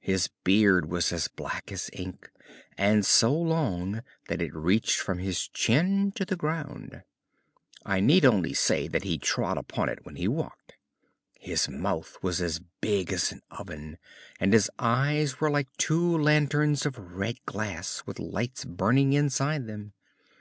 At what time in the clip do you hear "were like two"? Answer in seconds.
15.38-16.18